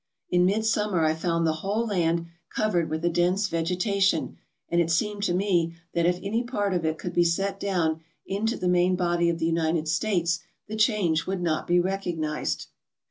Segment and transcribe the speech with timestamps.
[0.31, 4.35] In midsummer I found the whole land covered with a dense vegetation,
[4.67, 8.01] and it seemed to me that if any part of it could be set down
[8.25, 12.65] into the main body of the United States the change would not be recognized.